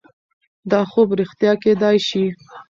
دا 0.71 0.81
خوب 0.91 1.07
رښتیا 1.19 1.51
کیدای 1.63 1.97
شي. 2.07 2.25